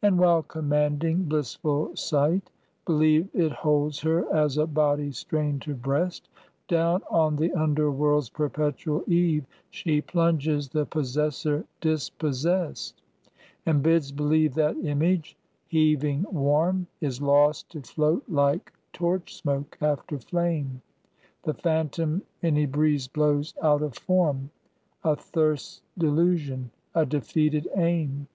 And 0.00 0.18
while 0.18 0.42
commanding 0.42 1.24
blissful 1.24 1.94
sight 1.94 2.50
believe 2.86 3.28
It 3.34 3.52
holds 3.52 4.00
her 4.00 4.26
as 4.34 4.56
a 4.56 4.66
body 4.66 5.12
strained 5.12 5.62
to 5.62 5.74
breast, 5.74 6.28
Down 6.68 7.02
on 7.10 7.36
the 7.36 7.52
underworld's 7.52 8.30
perpetual 8.30 9.04
eve 9.06 9.44
She 9.70 10.00
plunges 10.00 10.70
the 10.70 10.86
possessor 10.86 11.66
dispossessed; 11.82 13.00
And 13.66 13.82
bids 13.82 14.10
believe 14.10 14.54
that 14.54 14.76
image, 14.78 15.36
heaving 15.68 16.24
warm, 16.32 16.88
Is 17.02 17.20
lost 17.20 17.70
to 17.72 17.82
float 17.82 18.24
like 18.26 18.72
torch 18.94 19.34
smoke 19.36 19.76
after 19.82 20.18
flame; 20.18 20.80
The 21.42 21.54
phantom 21.54 22.22
any 22.42 22.64
breeze 22.66 23.06
blows 23.06 23.52
out 23.62 23.82
of 23.82 23.96
form; 23.96 24.50
A 25.04 25.14
thirst's 25.14 25.82
delusion, 25.96 26.70
a 26.94 27.04
defeated 27.06 27.68
aim. 27.76 28.26